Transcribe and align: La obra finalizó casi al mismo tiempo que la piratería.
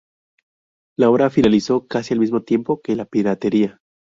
La 0.97 1.11
obra 1.11 1.29
finalizó 1.29 1.85
casi 1.85 2.15
al 2.15 2.19
mismo 2.21 2.41
tiempo 2.41 2.81
que 2.81 2.95
la 2.95 3.05
piratería. 3.05 3.79